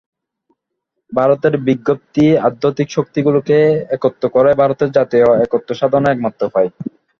[1.11, 2.15] ভারতের বিক্ষিপ্ত
[2.47, 3.57] আধ্যাত্মিক-শক্তিগুলিকে
[3.95, 6.69] একত্র করাই ভারতের জাতীয় একত্ব-সাধনের একমাত্র উপায়।